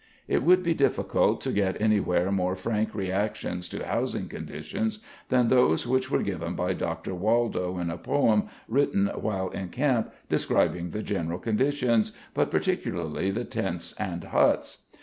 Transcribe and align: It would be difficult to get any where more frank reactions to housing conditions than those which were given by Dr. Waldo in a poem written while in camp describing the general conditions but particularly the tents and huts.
It 0.27 0.41
would 0.41 0.63
be 0.63 0.73
difficult 0.73 1.41
to 1.41 1.51
get 1.51 1.79
any 1.79 1.99
where 1.99 2.31
more 2.31 2.55
frank 2.55 2.95
reactions 2.95 3.69
to 3.69 3.85
housing 3.85 4.27
conditions 4.27 4.97
than 5.29 5.47
those 5.47 5.85
which 5.85 6.09
were 6.09 6.23
given 6.23 6.55
by 6.55 6.73
Dr. 6.73 7.13
Waldo 7.13 7.77
in 7.77 7.91
a 7.91 7.99
poem 7.99 8.47
written 8.67 9.11
while 9.13 9.49
in 9.49 9.69
camp 9.69 10.11
describing 10.27 10.89
the 10.89 11.03
general 11.03 11.37
conditions 11.37 12.13
but 12.33 12.49
particularly 12.49 13.29
the 13.29 13.45
tents 13.45 13.93
and 13.99 14.23
huts. 14.23 14.87